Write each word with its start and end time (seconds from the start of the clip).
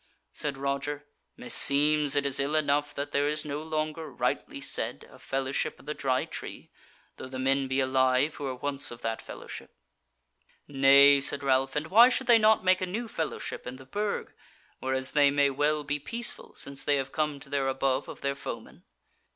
Said 0.33 0.57
Roger, 0.57 1.05
"Meseems 1.37 2.15
it 2.15 2.25
is 2.25 2.39
ill 2.39 2.55
enough 2.55 2.91
that 2.95 3.11
there 3.11 3.29
is 3.29 3.45
no 3.45 3.61
longer, 3.61 4.09
rightly 4.11 4.59
said, 4.59 5.07
a 5.11 5.19
Fellowship 5.19 5.79
of 5.79 5.85
the 5.85 5.93
Dry 5.93 6.25
Tree, 6.25 6.71
though 7.17 7.27
the 7.27 7.37
men 7.37 7.67
be 7.67 7.79
alive 7.79 8.33
who 8.33 8.45
were 8.45 8.55
once 8.55 8.89
of 8.89 9.03
that 9.03 9.21
fellowship." 9.21 9.75
"Nay," 10.67 11.19
said 11.19 11.43
Ralph, 11.43 11.75
"and 11.75 11.91
why 11.91 12.09
should 12.09 12.25
they 12.25 12.39
not 12.39 12.65
make 12.65 12.81
a 12.81 12.87
new 12.87 13.07
fellowship 13.07 13.67
in 13.67 13.75
the 13.75 13.85
Burg, 13.85 14.33
whereas 14.79 15.11
they 15.11 15.29
may 15.29 15.51
well 15.51 15.83
be 15.83 15.99
peaceful, 15.99 16.55
since 16.55 16.83
they 16.83 16.95
have 16.95 17.11
come 17.11 17.39
to 17.39 17.49
their 17.51 17.67
above 17.67 18.07
of 18.07 18.21
their 18.21 18.33
foemen?" 18.33 18.81